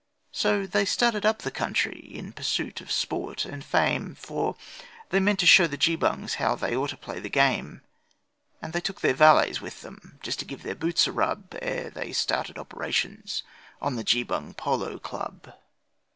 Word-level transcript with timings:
So 0.31 0.65
they 0.65 0.83
started 0.83 1.27
up 1.27 1.43
the 1.43 1.51
country 1.51 1.99
in 2.11 2.31
pursuit 2.33 2.81
of 2.81 2.91
sport 2.91 3.45
and 3.45 3.63
fame, 3.63 4.15
For 4.15 4.55
they 5.09 5.19
meant 5.19 5.37
to 5.41 5.45
show 5.45 5.67
the 5.67 5.77
Geebungs 5.77 6.37
how 6.37 6.55
they 6.55 6.75
ought 6.75 6.89
to 6.89 6.97
play 6.97 7.19
the 7.19 7.29
game; 7.29 7.83
And 8.63 8.73
they 8.73 8.81
took 8.81 9.01
their 9.01 9.13
valets 9.13 9.61
with 9.61 9.81
them 9.81 10.17
just 10.23 10.39
to 10.39 10.45
give 10.45 10.63
their 10.63 10.73
boots 10.73 11.05
a 11.05 11.11
rub 11.11 11.55
Ere 11.61 11.91
they 11.91 12.13
started 12.13 12.57
operations 12.57 13.43
on 13.79 13.95
the 13.95 14.03
Geebung 14.03 14.55
Polo 14.57 14.97
Club. 14.97 15.53